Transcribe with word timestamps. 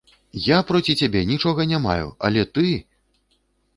Я 0.43 0.57
проціў 0.69 0.97
цябе 1.03 1.21
нічога 1.33 1.61
не 1.75 1.79
маю, 1.85 2.07
але 2.31 2.47
ты! 2.57 2.67